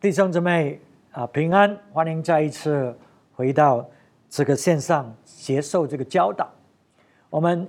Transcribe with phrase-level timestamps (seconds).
[0.00, 1.76] 弟兄姊妹啊，平安！
[1.92, 2.96] 欢迎再一次
[3.34, 3.84] 回到
[4.30, 6.48] 这个线上接受这个教导。
[7.28, 7.68] 我们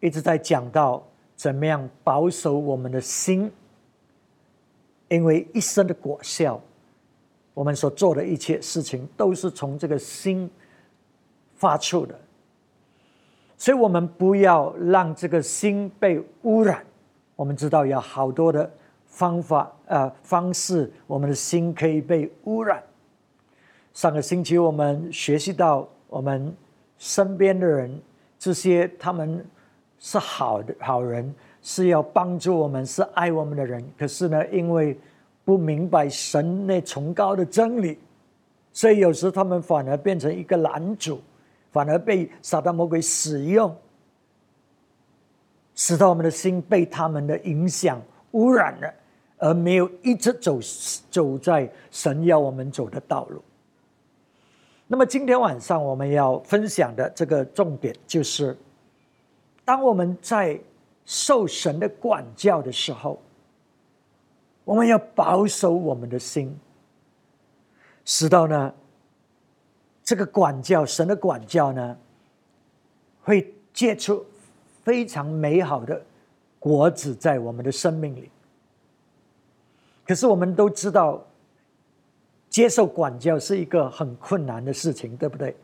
[0.00, 1.00] 一直在讲到
[1.36, 3.48] 怎么样保守我们的心，
[5.06, 6.60] 因为一生的果效，
[7.54, 10.50] 我们所做的一切事情都是从这个心
[11.54, 12.18] 发出的，
[13.56, 16.84] 所以我们不要让这个心被污染。
[17.36, 18.68] 我们知道有好多的。
[19.12, 22.82] 方法呃方式，我们的心可以被污染。
[23.92, 26.56] 上个星期我们学习到，我们
[26.96, 28.00] 身边的人，
[28.38, 29.44] 这些他们
[29.98, 33.84] 是好的好人，是要帮助我们，是爱我们的人。
[33.98, 34.98] 可是呢，因为
[35.44, 37.98] 不明白神那崇高的真理，
[38.72, 41.20] 所以有时他们反而变成一个拦阻，
[41.70, 43.76] 反而被撒旦魔鬼使用，
[45.74, 48.00] 使得我们的心被他们的影响
[48.30, 48.94] 污染了。
[49.42, 50.60] 而没有一直走
[51.10, 53.42] 走在神要我们走的道路。
[54.86, 58.56] 那么今天晚上我们要分享的这个重点就是：
[59.64, 60.60] 当我们在
[61.04, 63.20] 受神的管教的时候，
[64.64, 66.56] 我们要保守我们的心，
[68.04, 68.72] 使到呢
[70.04, 71.98] 这个管教神的管教呢，
[73.24, 74.24] 会结出
[74.84, 76.00] 非常美好的
[76.60, 78.30] 果子在我们的生命里。
[80.04, 81.22] 可是我们都知道，
[82.50, 85.54] 接受管教是一个很困难的事情，对不对？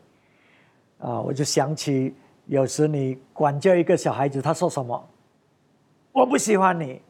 [0.99, 2.15] 啊，我就想起
[2.45, 5.07] 有时你管教一个小孩子，他说什么？
[6.13, 7.01] 我不喜欢你，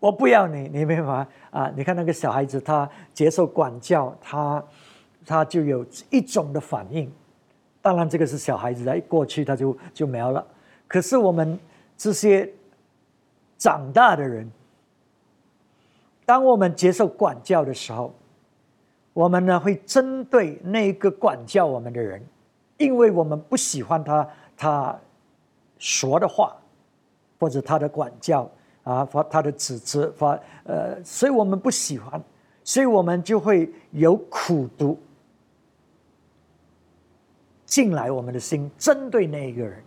[0.00, 1.28] 我不要你，你明白吗？
[1.50, 4.64] 啊，你看那个小孩子，他接受管教，他
[5.24, 7.10] 他就有一种的反应。
[7.80, 10.44] 当然，这个是小孩子在过去他就就没有了。
[10.88, 11.58] 可是我们
[11.96, 12.52] 这些
[13.56, 14.50] 长大的人。
[16.28, 18.12] 当我们接受管教的时候，
[19.14, 22.22] 我们呢会针对那个管教我们的人，
[22.76, 25.00] 因为我们不喜欢他他
[25.78, 26.54] 说的话，
[27.40, 28.46] 或者他的管教
[28.82, 32.22] 啊，发他的指责发呃，所以我们不喜欢，
[32.62, 34.98] 所以我们就会有苦毒
[37.64, 39.82] 进来我们的心，针对那一个人。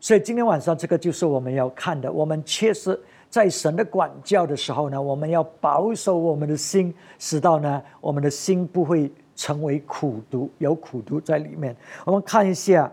[0.00, 2.98] 所以今天晚上这个就是我们要看的，我们确实。
[3.34, 11.76] 在神的管教的时候呢，我们要保守我们的心，使到呢我们的心不会成为苦毒，有苦毒在里面。
[12.04, 12.88] 我们看一下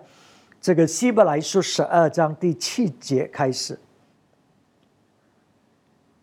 [0.59, 3.77] 这个希伯来书十二章第七节开始：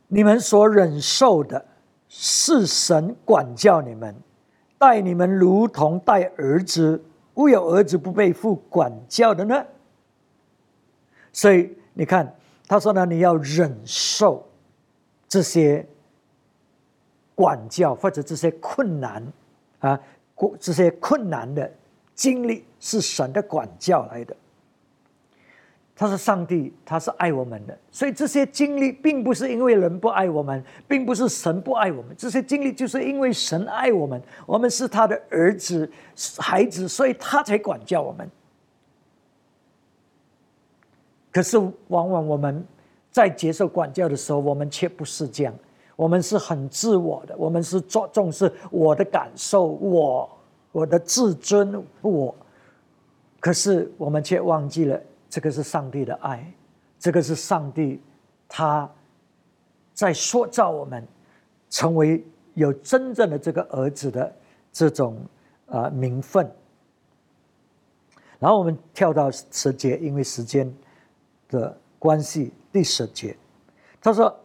[0.08, 1.64] 你们所忍受的
[2.08, 4.12] 是神管教你们，
[4.78, 7.00] 待你们如同待儿子，
[7.34, 9.64] 无有儿子不被父管教的呢。
[11.32, 12.34] 所以你看。
[12.68, 14.46] 他说呢，你要忍受
[15.26, 15.84] 这些
[17.34, 19.26] 管教或者这些困难
[19.78, 19.98] 啊，
[20.34, 21.68] 过这些困难的
[22.14, 24.36] 经历是神的管教来的。
[25.96, 35.90] 他说，上帝他是爱我们的，所以这些经历并不是因为人不爱我们，并不是神不爱我们，这些经历就是因为神爱我们，我们是他的儿子、
[36.38, 38.30] 孩子，所以他才管教我们。
[41.30, 41.58] 可是，
[41.88, 42.64] 往往我们
[43.10, 45.54] 在接受管教的时候，我们却不是这样。
[45.94, 50.30] 我们是很自我的，我们是重重视我的感受，我
[50.72, 52.34] 我的自尊，我。
[53.40, 56.50] 可是，我们却忘记了，这个是上帝的爱，
[56.98, 58.00] 这个是上帝
[58.48, 58.90] 他
[59.92, 61.06] 在塑造我们，
[61.68, 62.24] 成为
[62.54, 64.32] 有真正的这个儿子的
[64.72, 65.16] 这种
[65.66, 66.50] 啊名分。
[68.38, 70.72] 然后我们跳到十节，因为时间。
[71.48, 73.36] 的关系第十节，
[74.00, 74.38] 他说：“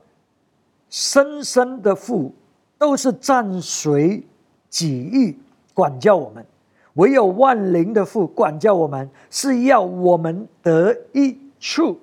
[0.90, 2.34] 生生的父
[2.78, 4.26] 都是暂随
[4.70, 5.38] 己意
[5.74, 6.46] 管教我们，
[6.94, 12.00] 唯有万灵的父管教我们，是要我们得益处。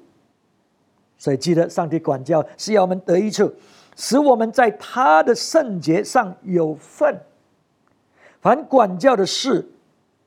[1.19, 3.53] 所以记得，上帝管教是要我们得益处，
[3.97, 7.19] 使我们在他的圣洁上有份。
[8.41, 9.69] 凡管教的事，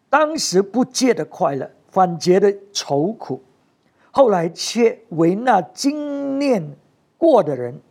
[0.09, 3.41] 当时不借的快乐，反结的愁苦。”
[4.15, 6.77] 后来却为那经验
[7.17, 7.81] 过的人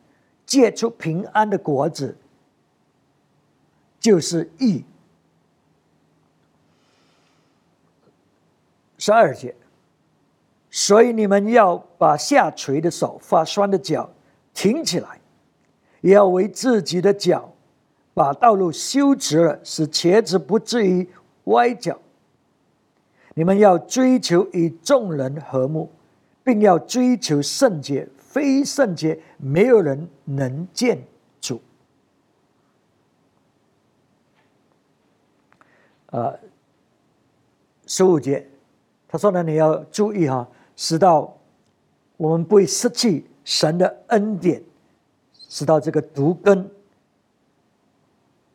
[0.46, 2.16] 结出平安的果子，
[3.98, 4.84] 就是义。
[8.98, 9.52] 十二节，
[10.70, 14.08] 所以你们要把下垂的手、发酸的脚
[14.54, 15.20] 挺起来，
[16.02, 17.52] 也要为自己的脚
[18.14, 21.08] 把道路修直了，使茄子不至于
[21.46, 21.98] 歪脚。
[23.34, 25.90] 你们要追求与众人和睦。
[26.44, 31.02] 并要追求圣洁，非圣洁没有人能见
[31.40, 31.60] 主。
[36.06, 36.38] 呃，
[37.86, 38.46] 十五节，
[39.08, 41.38] 他说呢，你要注意哈，使到
[42.16, 44.62] 我们不会失去神的恩典，
[45.32, 46.70] 使到这个毒根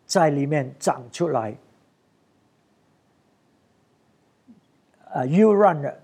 [0.06, 1.58] 在里面长出来。
[5.06, 5.98] 啊、呃，又让了。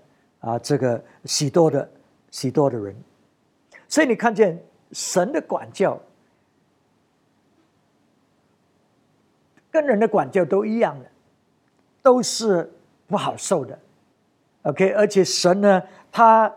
[0.44, 1.88] 啊，这个许多的
[2.30, 2.94] 许多的人，
[3.88, 4.62] 所以你看见
[4.92, 5.98] 神的管教。
[9.70, 11.06] 跟人的管教都一样的，
[12.00, 12.70] 都是
[13.08, 13.76] 不好受的。
[14.62, 15.82] OK，而且神呢，
[16.12, 16.54] 他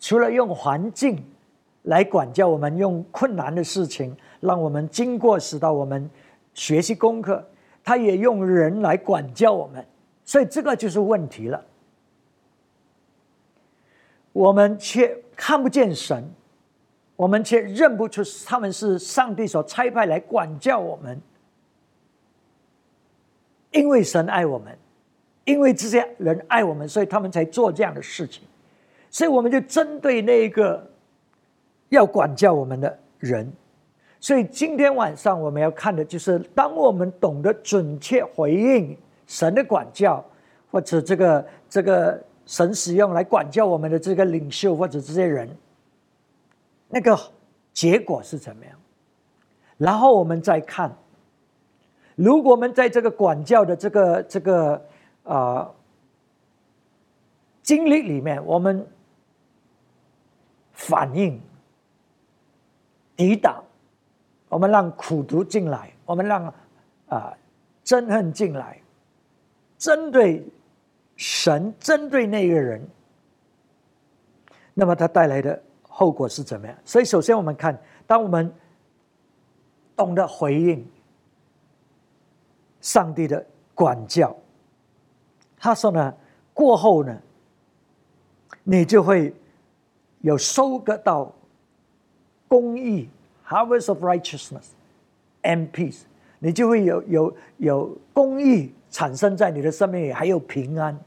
[0.00, 1.24] 除了用环境
[1.82, 6.10] 来管教我们，用困难的事情让我们经过，使到我们
[6.52, 7.46] 学习功课，
[7.84, 9.86] 他也用人来管教我们。
[10.24, 11.64] 所以这个就是问题了。
[14.32, 16.24] 我们却看不见神，
[17.16, 21.20] 我们却认不出他们是上帝所差派来管教我们。
[23.72, 24.76] 因为神爱我们，
[25.44, 28.42] 因为这些人爱我们，所以他们才做这样的事情。
[29.10, 30.84] 所以我们就针对那个
[31.88, 33.52] 要管教我们的人。
[34.18, 38.96] 所以今天晚上我们要看的就是，当我们懂得准确回应
[39.26, 40.24] 神的管教，
[40.70, 45.48] 或者这个这个神使用来管教我们的这个领袖或者这些人，
[46.88, 47.16] 那个
[47.72, 48.76] 结果是怎么样？
[49.78, 50.92] 然后我们再看。
[52.16, 54.84] 如果我们在这个管教的这个这个
[55.22, 55.70] 啊
[57.62, 58.84] 经历里面，我们
[60.72, 61.40] 反应、
[63.14, 63.62] 抵挡，
[64.48, 66.52] 我们让苦读进来，我们让
[67.06, 67.32] 啊
[67.84, 68.82] 憎恨进来，
[69.78, 70.44] 针对
[71.20, 72.80] 神，针对那个人，
[74.72, 76.74] 那么他带来的后果是怎么样？
[76.82, 78.50] 所以，首先我们看，当我们
[79.94, 80.82] 懂得回应。
[82.80, 83.44] 上帝的
[83.74, 84.34] 管教，
[85.58, 86.14] 他说呢，
[86.54, 87.14] 过后呢，
[88.64, 89.34] 你就会
[90.22, 91.30] 有收割到
[92.48, 93.10] 公义
[93.46, 94.68] （harvest of righteousness
[95.42, 96.04] and peace），
[96.38, 100.98] 你就会有有有公义产生在你的生命里，还有平安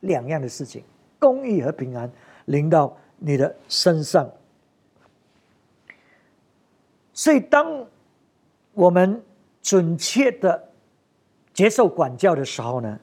[0.00, 0.82] 两样的事情，
[1.18, 2.10] 公义和平安
[2.46, 4.30] 临到你的身上。
[7.12, 7.86] 所以，当
[8.74, 9.22] 我们
[9.62, 10.64] 准确的。
[11.54, 13.00] 接受管教的时候呢，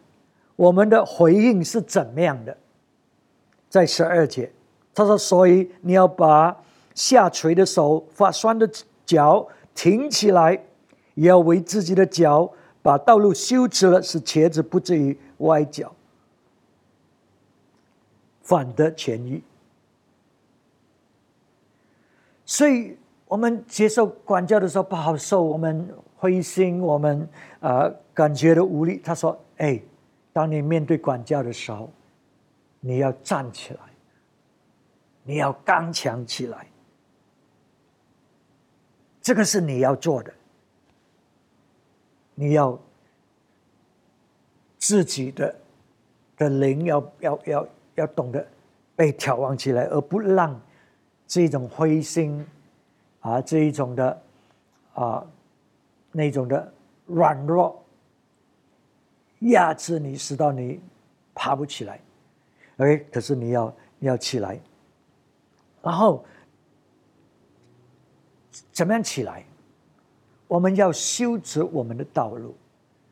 [0.55, 2.55] 我们的回应是怎么样的？
[3.69, 4.49] 在十二节，
[4.93, 6.63] 他说：“所以你要把
[6.93, 8.69] 下垂的手、发酸的
[9.05, 10.53] 脚挺起来，
[11.15, 12.49] 也要为自己的脚
[12.81, 15.93] 把道路修直了，使茄子不至于歪脚，
[18.45, 19.43] 反得权益。”
[22.45, 22.97] 所以，
[23.27, 27.27] 我们接受管教的时候不好受，我们灰心，我们
[27.59, 27.91] 啊。
[28.15, 29.77] 感觉的无力，他说：“哎，
[30.31, 31.91] 当你面对管教的时候，
[32.79, 33.79] 你要站起来，
[35.23, 36.65] 你要刚强起来。
[39.21, 40.33] 这个是你要做的，
[42.35, 42.79] 你要
[44.77, 45.53] 自己的
[46.37, 48.45] 的灵要要要要懂得
[48.95, 50.59] 被眺望起来，而不让
[51.27, 52.45] 这种灰心
[53.19, 54.21] 啊，这一种的
[54.93, 55.25] 啊
[56.11, 56.73] 那种的
[57.05, 57.81] 软弱。”
[59.39, 60.79] 压制你，使到你
[61.35, 61.99] 爬不起来。
[62.77, 64.59] 哎，可是你要你要起来，
[65.83, 66.25] 然后
[68.71, 69.45] 怎么样起来？
[70.47, 72.55] 我们要修直我们的道路。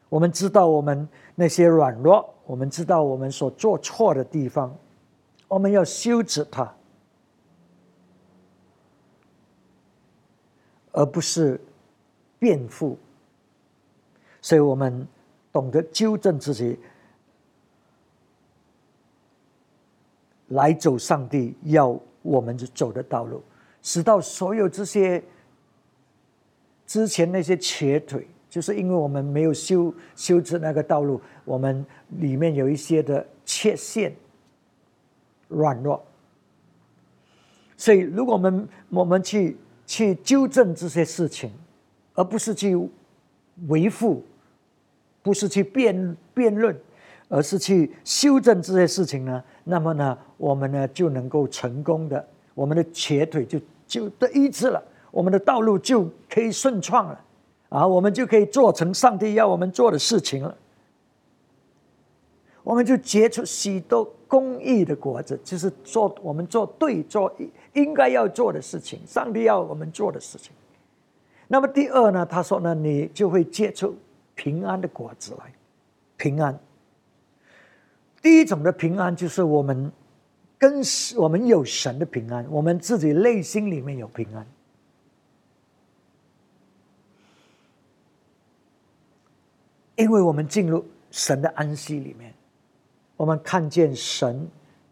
[0.07, 4.75] 我们知道我们那些软弱，我们知道我们所做错的地方，
[5.47, 6.73] 我们要修直它，
[10.91, 11.59] 而不是
[12.39, 12.97] 辩护。
[14.41, 15.07] 所以我们。
[15.53, 16.79] 懂得纠正自己，
[20.47, 23.43] 来走上帝要我们走的道路，
[23.83, 25.23] 使到所有这些
[26.87, 31.83] 之前那些瘸腿，就是因为我们没有修修直那个道路，我们
[32.19, 34.13] 里面有一些的缺陷、
[35.47, 36.05] 软弱，
[37.75, 39.57] 所以如果我们我们去
[39.87, 41.51] 去纠正这些事情，
[42.13, 42.77] 而不是去
[43.69, 44.23] 维护。
[45.23, 46.77] 不是去辩辩论，
[47.29, 49.41] 而是去修正这些事情呢？
[49.63, 53.57] 那么呢，我们呢就能够成功的，我们的瘸腿就
[53.87, 57.23] 就得医治了，我们的道路就可以顺畅了，
[57.73, 60.55] 啊，我们就可以做成上帝要我们做的事情了。
[62.61, 67.33] 我们就结出许多公益的果子，就是做我们做对做
[67.73, 70.51] 应该要做的事情，上帝要我们做的事情。
[71.47, 73.95] 那么第二呢，他说呢，你就会结出。
[74.35, 75.53] 平安的果子来，
[76.17, 76.57] 平安。
[78.19, 79.91] 第一种的平安就是我们
[80.57, 80.81] 跟
[81.15, 84.43] 我们有神的平安，我们自己内心里面有平安，
[89.95, 92.33] 因为我们进入神的安息里面，
[93.15, 94.47] 我们看见神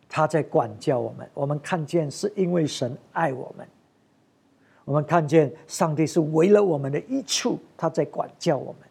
[0.07, 3.67] 他在管教我们，我们看见是因为神爱我们，
[4.85, 8.87] 我们看见上帝是为了我们的一处，他在管教我们。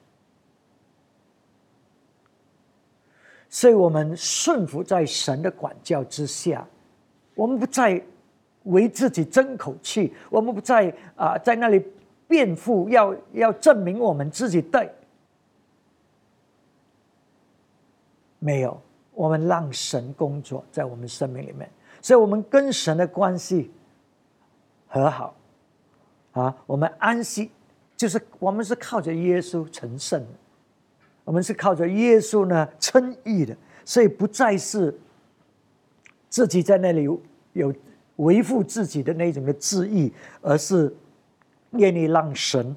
[3.49, 6.67] 所以我们顺服在神的管教之下，
[7.35, 8.01] 我们不再
[8.65, 11.85] 为自己争口气，我们不再啊在那里
[12.27, 14.91] 辩护，要要证明我们自己对。
[18.41, 18.83] 没有，
[19.15, 21.71] 我们让神工作在我们生命里面，
[22.03, 23.71] 所以我们跟神的关系
[24.89, 25.37] 和好
[26.33, 27.53] 啊，我们安息，
[27.97, 30.27] 就是我们是靠着耶稣成圣。
[31.23, 34.99] 我们是靠着耶稣呢称义的，所以不再是
[36.29, 37.07] 自己在那里
[37.53, 37.73] 有
[38.17, 40.93] 维护自己的那种的志意，而是
[41.73, 42.75] 愿意让神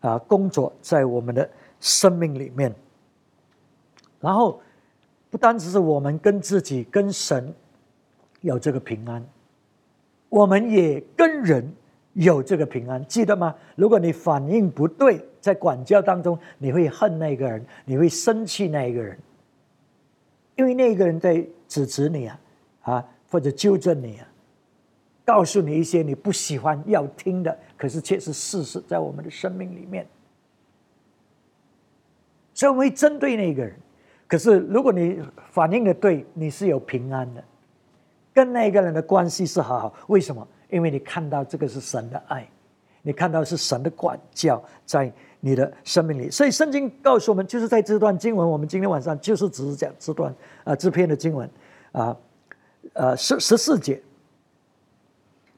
[0.00, 1.48] 啊工作在我们的
[1.80, 2.74] 生命里面。
[4.20, 4.60] 然后
[5.34, 7.52] 不单只是我们跟自己、跟神
[8.40, 9.20] 有这个平安，
[10.28, 11.68] 我们也跟人。
[12.12, 13.52] 有这个平安，记得吗？
[13.74, 19.18] 如果你反应不对，在管教当中，你会恨那个人，你会生气那一个人，
[20.54, 22.40] 因为那个人在指责你啊，
[22.82, 24.28] 啊，或者纠正你啊，
[25.24, 30.06] 告诉你一些你不喜欢要听的，可是却是事实，在我们的生命里面，
[32.52, 33.74] 所以我们会针对那个人。
[34.26, 37.44] 可是如果你反应的对，你是有平安的，
[38.32, 40.46] 跟那个人的关系是好好，为什么？
[40.70, 42.48] 因为你看到这个是神的爱，
[43.02, 51.48] 你看到是神的管教在你的生命里，所以圣经告诉我们，就是在这段经文，我们今天晚上就是只是讲这段啊这篇的经文
[51.92, 52.16] 啊，
[52.94, 54.02] 呃十十四节，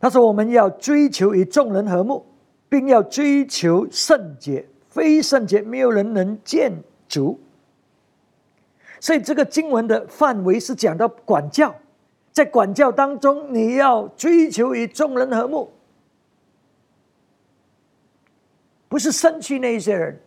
[0.01, 2.27] 他说我们要追求与众人和睦，
[2.69, 6.73] 并要追求圣洁，非圣洁没有人能见
[7.09, 7.41] 主。
[9.01, 11.75] 所以这个经文的范围是讲到管教。
[12.33, 15.73] 在管教当中，你要追求与众人和睦，
[18.89, 20.21] 不是生气那一些人，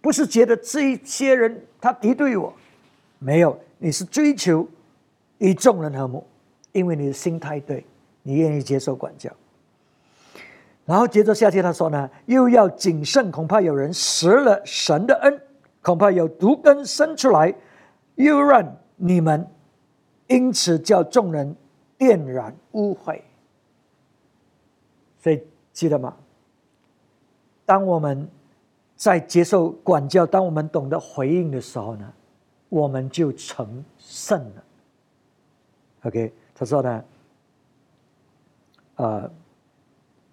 [0.00, 2.50] 不是觉得这一些人他敌对我，
[3.18, 4.66] 没有，你是追求
[5.36, 6.26] 与众人和睦，
[6.72, 7.84] 因为你的心态对，
[8.22, 9.30] 你愿意接受管教。
[10.86, 15.40] 然后接着下去他说呢，又要谨慎，恐怕有人失了神的恩，
[15.84, 17.54] 恐怕有毒根生出来，
[18.16, 19.46] 又让你们。
[20.26, 21.54] 因此叫众人
[21.98, 23.20] 电染污秽，
[25.18, 26.16] 所以记得吗？
[27.66, 28.26] 当我们
[28.96, 32.10] 在接受管教，当我们懂得回应的时候呢，
[32.70, 34.64] 我们就成圣了。
[36.04, 37.04] OK，他说呢，
[38.96, 39.30] 啊，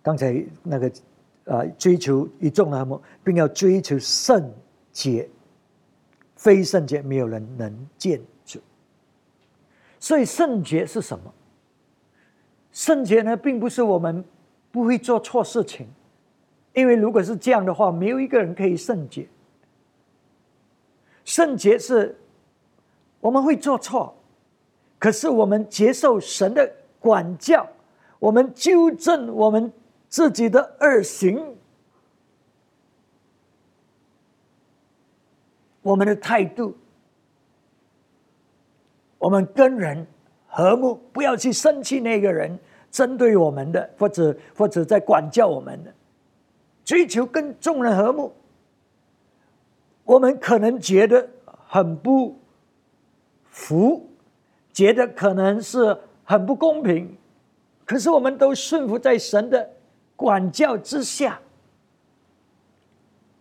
[0.01, 0.91] 刚才那个
[1.45, 4.49] 啊，追求与众人和并要追求圣
[4.93, 5.29] 洁，
[6.41, 8.19] 非圣洁没有人能见。
[9.99, 11.31] 所以圣洁是什么？
[12.71, 14.25] 圣洁呢，并不是我们
[14.71, 15.87] 不会做错事情，
[16.73, 19.27] 因为如果是这样的话，没有一个人可以圣洁。
[21.23, 22.17] 圣洁是
[23.19, 24.17] 我们会做错，
[24.97, 27.69] 可是我们接受神的管教，
[28.17, 29.71] 我们纠正我们
[30.09, 31.55] 自己的恶行，
[35.81, 36.75] 我们的态度。
[39.17, 40.07] 我们跟人
[40.47, 42.57] 和睦，不要去生气那个人
[42.89, 45.93] 针对我们的，或者或者在管教我们的，
[46.83, 48.33] 追求跟众人和睦。
[50.03, 51.29] 我们可能觉得
[51.67, 52.35] 很不
[53.45, 54.09] 服，
[54.73, 57.15] 觉得可能是很不公平，
[57.85, 59.69] 可是我们都顺服在神的
[60.15, 61.39] 管教之下，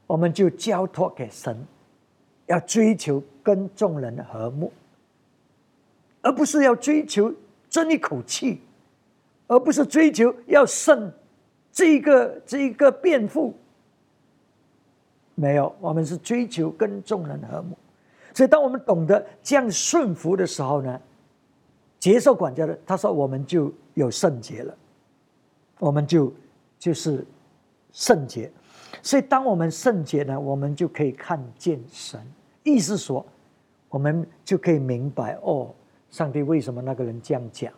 [0.06, 1.66] 我们就交托给神，
[2.50, 4.70] 要追求跟众人和睦。
[6.22, 7.34] 而不是要追求
[7.70, 8.60] 争一口气，
[9.46, 11.10] 而不是追求要胜
[11.72, 13.54] 这一个这一个辩护。
[15.34, 17.74] 没有，我们是追求跟众人和睦。
[18.34, 21.00] 所以，当我们懂得这样顺服的时候呢，
[21.98, 24.76] 接受管教的，他说我们就有圣洁了，
[25.78, 26.30] 我们就
[26.78, 27.24] 就是
[27.92, 28.52] 圣洁。
[29.02, 32.20] 所以，当我们圣洁呢，我们就可以看见神。
[32.62, 33.24] 意思说，
[33.88, 35.70] 我们就可以明白哦。
[36.10, 37.72] 上帝为什么那个人这样讲？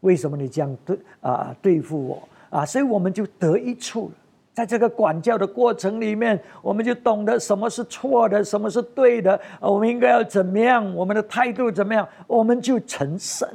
[0.00, 2.64] 为什么你这样对啊对付我啊？
[2.64, 4.14] 所以我们就得一处了。
[4.52, 13.46] 在这个管教的过程里面，我们就懂得什么是错的，什么是对的，我们应该要怎么样，我们的态度怎么样，我们就成圣，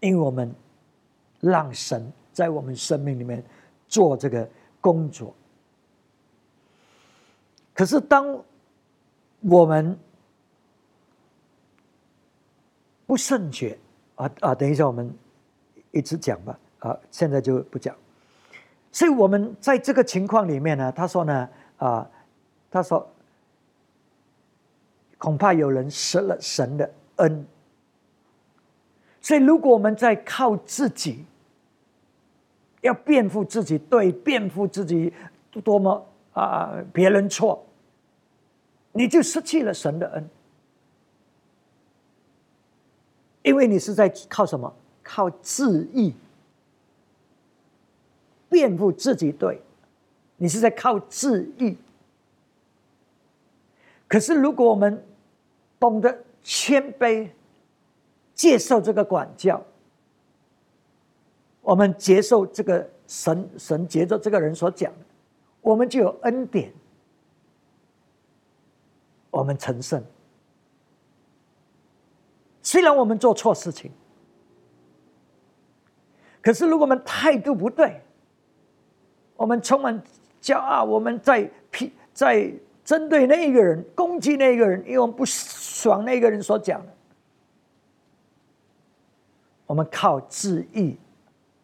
[0.00, 0.54] 因为我们
[1.40, 3.42] 让神在我们生命里面
[3.86, 4.46] 做这个
[4.80, 5.34] 工作。
[7.78, 8.42] 可是当
[9.38, 9.96] 我们
[13.06, 13.78] 不胜觉
[14.16, 15.08] 啊啊，等一下我们
[15.92, 17.94] 一直讲吧啊，现在就不讲。
[18.90, 22.10] 所以我们在这个情况里面呢，他说呢，啊，
[22.68, 23.08] 他说，
[25.16, 27.46] 恐怕有人失了神的恩。
[29.20, 31.24] 所以如果我们在靠自己，
[32.80, 35.12] 要辩护自己对，辩护自己
[35.62, 37.64] 多么啊，别人错，
[38.92, 40.28] 你就失去了神的恩，
[43.42, 44.74] 因为你是在靠什么？
[45.02, 46.14] 靠自义。
[48.50, 49.60] 辩护自己对，
[50.38, 51.76] 你是在靠自义。
[54.06, 55.04] 可是如果我们
[55.78, 57.28] 懂得谦卑，
[58.34, 59.62] 接受这个管教，
[61.60, 65.04] 我们接受这个神神接着这个人所讲的，
[65.60, 66.72] 我们就有恩典，
[69.30, 70.02] 我们成圣。
[72.62, 73.90] 虽然我们做错事情，
[76.42, 78.02] 可是如果我们态度不对，
[79.36, 80.02] 我们充满
[80.42, 82.52] 骄傲，我们在批在
[82.84, 86.94] 针对那一个人，攻击那一个人，因为我们不爽那个人所讲的。
[89.66, 90.96] 我们靠自义，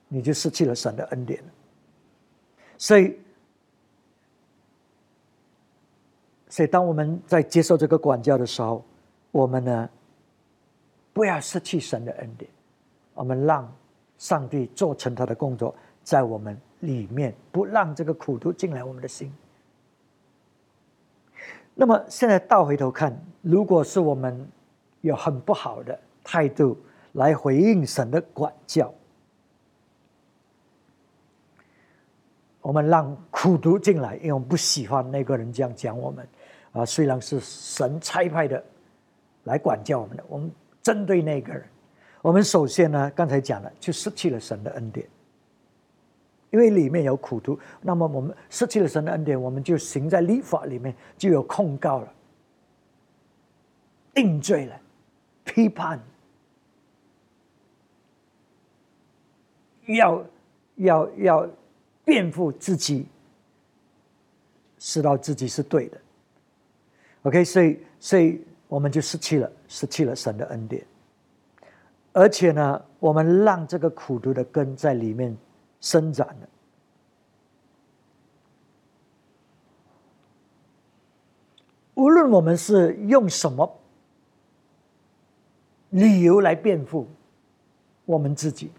[0.08, 1.42] 你就失去了神的恩典。
[2.76, 3.18] 所以，
[6.54, 8.84] 所以当我们在接受这个管教的时候，
[9.32, 9.90] 我们呢，
[11.12, 12.48] 不要失去神的恩典，
[13.14, 13.74] 我们让
[14.18, 16.56] 上帝做成他的工作，在我们。
[16.80, 19.32] 里面不让这个苦毒进来我们的心。
[21.74, 24.46] 那么现在倒回头看，如果是我们
[25.00, 26.76] 有很不好的态度
[27.12, 28.92] 来回应神的管教，
[32.60, 36.28] 我们让苦毒进来，因为我们不喜欢那个人这样讲我们
[36.74, 36.84] 啊。
[36.84, 38.62] 虽然是神差派的
[39.44, 41.64] 来管教我们的，我们针对那个人，
[42.20, 45.08] 我们首先呢，刚才讲了，就失去了神的恩典。
[46.50, 52.12] 因为里面有苦毒，那么我们失去了神的恩典，我们就行在律法里面，就有控告了、
[54.14, 54.80] 定罪了、
[55.42, 56.00] 批判，
[59.86, 60.24] 要
[60.76, 61.50] 要要
[62.04, 63.08] 辩护自己，
[64.78, 66.00] 知道自己是对的。
[67.24, 70.86] OK，所以所以我们就失去了失去了神的恩典，
[72.12, 75.36] 而且呢，我们让这个苦毒的根在里面。
[75.80, 76.48] 伸展的。
[81.92, 83.70] 无论我们是用什么
[85.90, 87.06] 理由来辩护
[88.06, 88.72] 我们自己，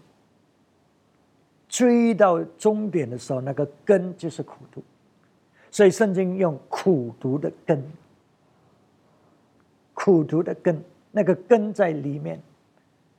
[1.68, 4.82] 追到终点的时候，那个根就是苦毒。
[5.70, 7.80] 所以圣经用苦毒的根，
[10.06, 12.40] 苦毒的根，那个根在里面，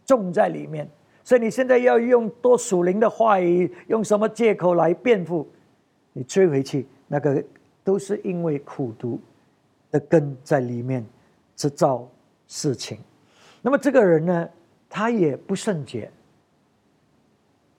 [0.06, 0.88] 种在里面。
[1.21, 5.45] 所以你现在要用多属灵的话语，用什么借口来辩护？
[6.13, 7.43] 你追回去，那个
[7.84, 9.19] 都是因为苦读
[9.91, 11.06] 的根在里面
[11.58, 12.08] 制造
[12.47, 12.97] 事情。
[13.62, 14.50] 那么这个人呢，
[14.89, 16.10] 他也不圣洁，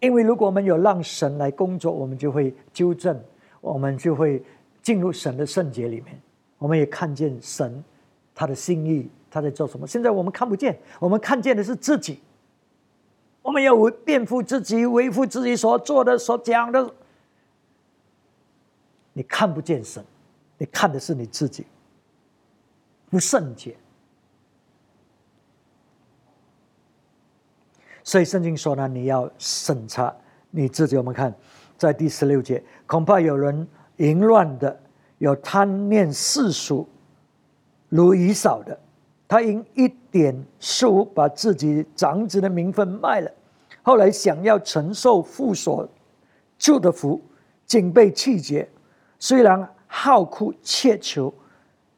[0.00, 3.18] 因为如果我们有让神来工作，我们就会纠正，
[3.62, 4.42] 我们就会
[4.82, 6.20] 进入神的圣洁里面。
[6.58, 7.82] 我们也看见神
[8.38, 9.84] 他的心意，他在做什么。
[9.84, 12.20] 现在我们看不见，我们看见的是自己。
[13.42, 16.94] 我们要为辩护自己，维护自己所做的、所讲的。
[19.12, 20.04] 你看不见神，
[20.56, 21.66] 你看的是你自己，
[23.10, 23.74] 不圣洁。
[28.04, 30.14] 所以圣经说呢，你要审查
[30.52, 30.96] 你自己。
[30.96, 31.34] 我们看
[31.76, 34.80] 在第十六节，恐怕有人淫乱的，
[35.18, 36.88] 有贪念世俗，
[37.88, 38.78] 如以扫的，
[39.26, 43.30] 他因一点数把自己长子的名分卖了。
[43.82, 45.88] 后来想要承受父所
[46.58, 47.20] 救的福，
[47.64, 48.68] 竟被气绝。
[49.18, 51.32] 虽然好哭切求，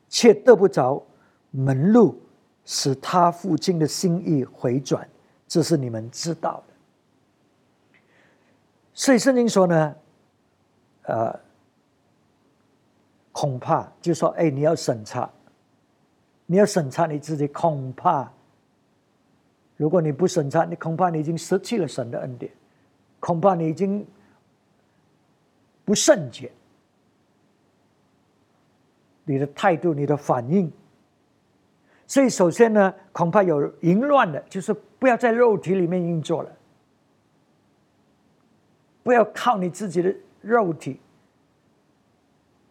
[0.09, 1.03] 却得不着
[1.51, 2.21] 门路，
[2.65, 5.09] 使他父亲的心意回转。
[5.49, 6.75] 这是你们知道的。
[8.95, 9.95] 所以圣经说呢，
[11.03, 11.41] 呃，
[13.33, 15.29] 恐怕就说，哎，你要审查，
[16.51, 18.29] 你要审查你自己，恐怕。
[19.77, 22.51] 如果你不审查，你恐怕你已经失去了神的恩典，
[23.21, 24.05] 恐怕你已经
[25.85, 26.51] 不圣洁，
[29.25, 30.69] 你的态度、你的反应。
[32.05, 36.51] 所以，首先呢，恐怕有淫乱的，就是不要在肉体里面运作了，
[39.05, 40.99] 不要靠你自己的肉体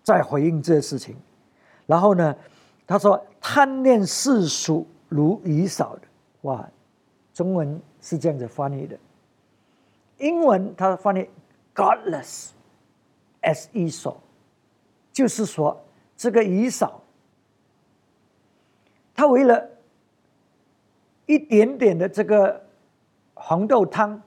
[0.04, 1.16] 在回应这些事情。
[1.86, 2.36] 然后呢，
[2.90, 6.02] 他说贪恋世俗如以少的，
[6.42, 6.68] 哇，
[7.32, 8.98] 中文是这样子翻译的，
[10.18, 11.30] 英文他翻译
[11.76, 14.20] godless，as 以扫，
[15.14, 15.80] 就是说
[16.18, 17.00] 这个以少。
[19.14, 19.70] 他为了
[21.28, 22.60] 一点点的这个
[23.36, 24.20] 红豆汤，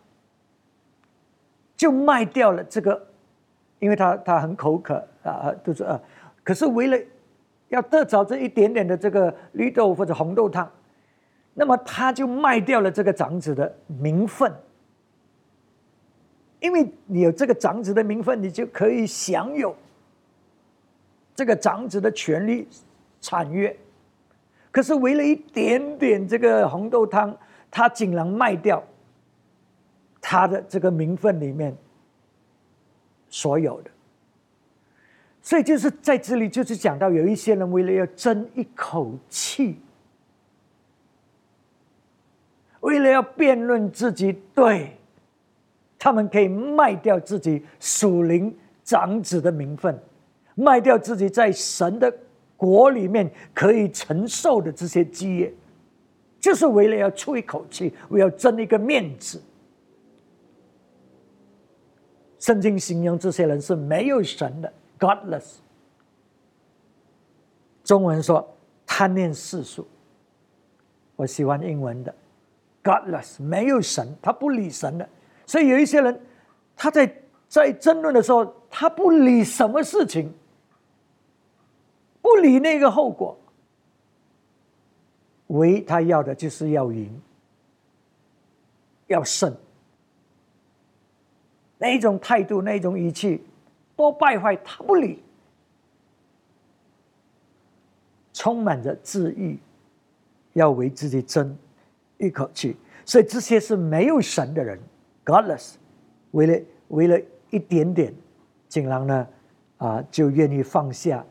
[1.76, 3.08] 就卖掉了这个，
[3.80, 6.00] 因为他他很口渴啊，肚子饿。
[6.44, 6.96] 可是为了
[7.72, 10.70] 要得着这一点点的这个绿豆或者红豆汤，
[11.54, 14.52] 那么他就卖掉了这个长子的名分，
[16.60, 19.74] 因为你有这个长子的名分，你就可以享有
[21.34, 22.68] 这个长子的权利
[23.22, 23.74] 产业。
[24.70, 27.34] 可是为了一点点这个红豆汤，
[27.70, 28.84] 他竟然卖掉
[30.20, 31.74] 他的这个名分里面
[33.30, 33.90] 所有的，
[35.42, 39.76] 所以就是在这里就是讲到有一些人为了要争一口气，
[42.80, 44.96] 为了要辩论自己对，
[45.98, 49.98] 他们可以卖掉自己属灵长子的名分，
[50.54, 52.10] 卖掉自己在神的。
[52.54, 55.52] 国里面可以承受的这些基业，
[56.38, 59.42] 就是为了要出一口气，为了争一个面子。
[62.38, 64.72] 圣经形容这些人是没有神的
[65.02, 65.56] ，godless。
[67.82, 69.84] 中文说贪恋世俗，
[71.16, 72.14] 我喜欢英文的
[72.84, 75.08] ，godless，没有神，他不理神的。
[75.44, 76.20] 所以有一些人，
[76.76, 77.12] 他在
[77.48, 80.32] 在争论的时候，他不理什么事情。
[82.20, 83.36] 不理那个后果，
[85.48, 87.20] 唯一他要的就是要赢，
[89.08, 89.52] 要胜。
[91.78, 93.44] 那一种态度，那一种语气，
[93.96, 95.22] 多败坏，他不理，
[98.32, 99.58] 充满着自义，
[100.54, 101.56] 要为自己争
[102.18, 102.76] 一口气。
[103.04, 104.78] 所以这些是没有神的人
[105.24, 105.74] ，godless，
[106.30, 108.14] 为了为了一点点，
[108.68, 109.28] 竟然呢，
[109.78, 111.24] 啊，就愿意放下。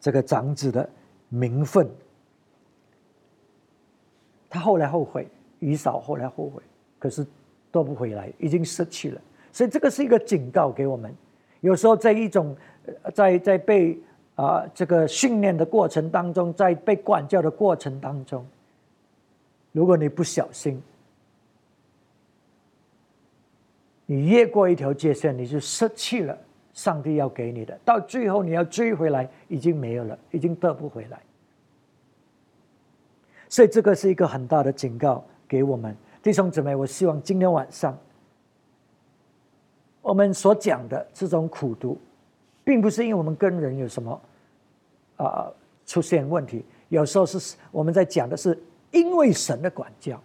[0.00, 0.88] 这个长子的
[1.28, 1.90] 名分，
[4.48, 5.26] 他后来后悔，
[5.58, 6.62] 余嫂后来后悔，
[7.00, 7.26] 可是
[7.72, 9.20] 夺不回来，已经失去了。
[9.52, 11.12] 所以这个是一个警告给我们：
[11.60, 12.56] 有时候在一种
[13.14, 13.98] 在在被
[14.36, 18.46] 啊这个训练的过程当中，在被管教的过程当中，
[19.72, 20.82] 如果你不小心，
[24.06, 26.36] 你越过一条界限，你就失去了。
[26.74, 31.18] 上帝要给你的，到最后你要追回来，已经没有了，已经得不回来。
[33.48, 36.76] 所以这个是一个很大的警告给我们弟兄姊妹。
[36.76, 37.98] 我希望今天晚上
[40.02, 41.98] 我们所讲的这种苦读，
[42.64, 44.20] 并不是因为我们跟人有什么
[45.16, 45.50] 啊
[45.86, 48.58] 出现问题，有时候是我们在讲的是
[48.90, 50.20] 因为神的管教，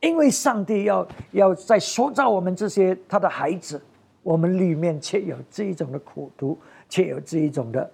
[0.00, 3.80] 因为上帝要要在塑造我们这些他的孩子。
[4.22, 7.90] 我们里面却有这一种的苦读，却有这一种的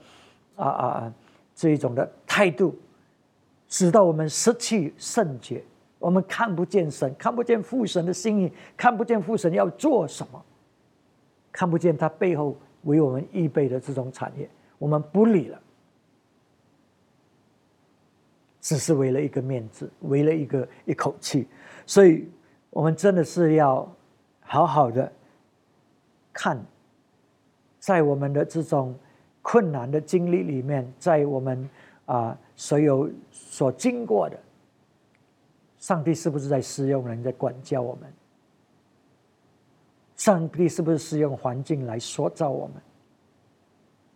[0.55, 1.15] 啊啊啊
[1.57, 2.73] 这一种的态度，
[3.67, 5.61] 使到我们失去圣洁，
[5.99, 10.41] 我们看不见神，看不见父神的心意，看不见父神要做什么，
[11.53, 15.61] 看不见它背后为我们预备的这种产业，我们不理了，
[18.61, 21.47] 只是为了一个面子，为了一个一口气，
[21.87, 22.29] 所以
[22.71, 23.91] 我们真的是要
[24.41, 25.11] 好好的。
[26.33, 26.65] 看，
[27.79, 28.95] 在我们的这种
[29.43, 31.69] 困难的经历里面，在我们
[32.07, 34.39] 啊所有所经过的，
[35.79, 38.11] 上帝是不是在使用人在管教我们？
[40.21, 42.75] 上帝是不是使用环境来塑造我们？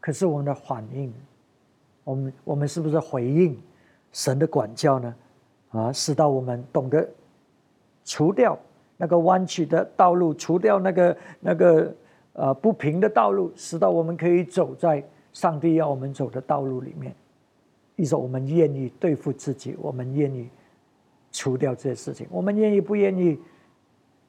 [0.00, 1.10] 可是我们的反应，
[2.04, 3.58] 我们我们是不是回应
[4.12, 5.14] 神的管教呢？
[5.70, 7.08] 啊，使到我们懂得
[8.04, 8.58] 除掉
[8.98, 11.94] 那个弯曲的道路，除掉那个那个。
[12.36, 15.00] 呃，不平的道路，使到我们可以走在
[15.32, 17.14] 上帝要我们走的道路里面。
[17.94, 20.50] 一种我们愿意对付自己，我们愿意
[21.30, 23.38] 除掉这些事情，我们愿意不愿意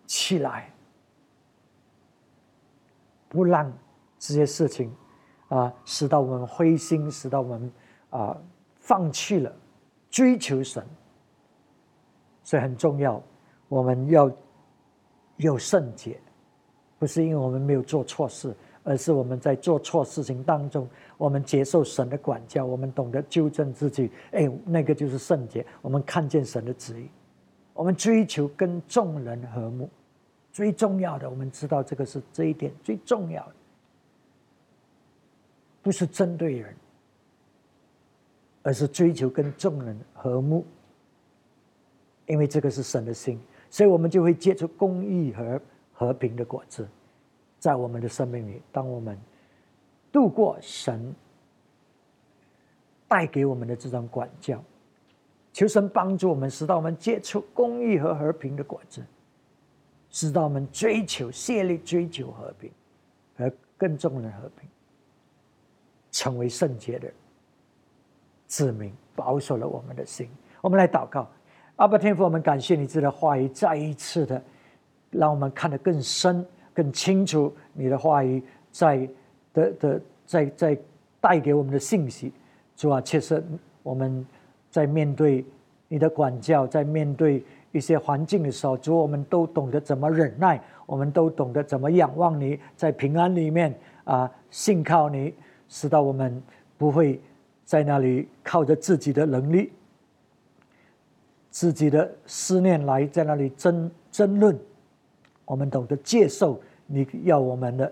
[0.05, 0.71] 起来，
[3.35, 3.69] 不让
[4.17, 4.89] 这些事情
[5.49, 7.71] 啊，使到我们灰心，使到我们
[8.09, 8.37] 啊
[8.79, 9.53] 放弃了
[10.09, 10.81] 追求神。
[12.41, 13.21] 所以很重要，
[13.67, 14.31] 我们要
[15.37, 16.17] 有圣洁。
[16.97, 24.09] 不是因为我们没有做错事，而是我们在做错事情当中，我们接受神的管教，我们懂得纠正自己。
[24.31, 25.65] 哎，那个就是圣洁。
[25.81, 27.09] 我们看见神的旨意，
[27.73, 29.89] 我们追求跟众人和睦。
[30.55, 33.55] 最重要的，我们知道这个是这一点最重要的，
[35.83, 36.73] 不是针对人，
[38.63, 40.65] 而是追求跟众人和睦。
[42.25, 43.37] 因为这个是神的心，
[43.69, 46.87] 所以我们就会结出公义和和平的果子，
[47.59, 48.61] 在我们的生命里。
[48.71, 49.19] 当我们
[50.09, 51.13] 度过神
[53.09, 54.63] 带给我们的这种管教，
[55.51, 59.05] 求神帮助我们，使到我们结出公义和和平的果子。
[60.15, 62.71] 使到我们追求、竭力追求和平，
[63.37, 64.69] 和更重的和平，
[66.09, 67.11] 成为圣洁的
[68.47, 70.29] 子民，保守了我们的心。
[70.61, 71.29] 我们来祷告，
[71.75, 74.41] 阿爸天父，我们感谢你这的话语，再一次的
[75.11, 77.53] 让我们看得更深、更清楚。
[77.73, 79.09] 你的话语在
[79.51, 80.77] 的的在在
[81.19, 82.31] 带给我们的信息，
[82.77, 83.43] 主啊，确实
[83.83, 84.25] 我们
[84.71, 85.43] 在面对
[85.89, 87.43] 你的管教，在面对。
[87.75, 95.33] 一些环境的时候，主，我们都懂得怎么忍耐，我们都懂得怎么仰望你，在平安里面啊，信靠你，
[95.67, 96.41] 使到我们
[96.77, 97.19] 不会
[97.65, 99.73] 在那里靠着自己的能力、
[101.49, 104.57] 自己的思念来在那里争争论。
[105.43, 107.91] 我们懂得接受你要我们的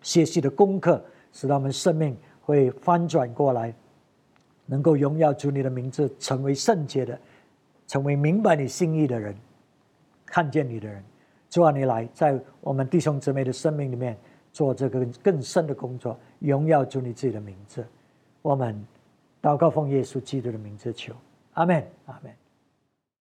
[0.00, 3.74] 学习的功课，使到我们生命会翻转过来，
[4.64, 7.20] 能够荣耀主你的名字，成为圣洁的。
[7.86, 9.34] 成为明白你心意的人，
[10.24, 11.02] 看见你的人，
[11.50, 14.16] 主啊，你来在我们弟兄姊妹的生命里面
[14.52, 17.86] 做这个更深的工作，荣耀主你自己的名字。
[18.42, 18.86] 我们
[19.40, 21.14] 祷告奉耶稣基督的名字求，
[21.54, 22.32] 阿门，阿门。